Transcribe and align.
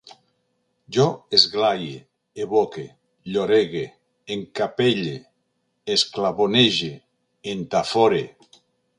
Jo 0.95 1.03
esglaie, 1.37 1.97
evoque, 2.45 2.85
llorege, 3.35 3.83
encapelle, 4.35 5.13
esclavonege, 5.97 6.91
entafore 7.53 8.23